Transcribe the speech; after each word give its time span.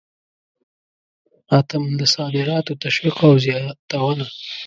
اتم: 1.59 1.83
د 1.99 2.01
صادراتو 2.15 2.73
تشویق 2.83 3.17
او 3.27 3.33
زیاتونه. 3.45 4.25